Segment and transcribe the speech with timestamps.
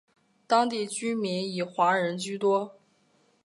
[0.47, 2.73] 当地居民以华人居多。